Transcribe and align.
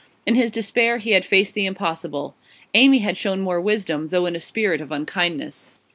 In 0.25 0.33
his 0.33 0.49
despair 0.49 0.97
he 0.97 1.11
had 1.11 1.25
faced 1.25 1.53
the 1.53 1.67
impossible. 1.67 2.33
Amy 2.73 2.97
had 3.01 3.19
shown 3.19 3.39
more 3.41 3.61
wisdom, 3.61 4.07
though 4.09 4.25
in 4.25 4.35
a 4.35 4.39
spirit 4.39 4.81
of 4.81 4.91
unkindness. 4.91 5.75